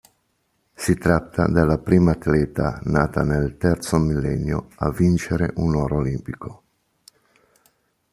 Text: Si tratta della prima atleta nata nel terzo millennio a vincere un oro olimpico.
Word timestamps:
Si 0.73 0.95
tratta 0.97 1.47
della 1.47 1.77
prima 1.77 2.13
atleta 2.13 2.79
nata 2.85 3.21
nel 3.21 3.57
terzo 3.59 3.99
millennio 3.99 4.69
a 4.77 4.89
vincere 4.89 5.51
un 5.57 5.75
oro 5.75 5.97
olimpico. 5.97 6.63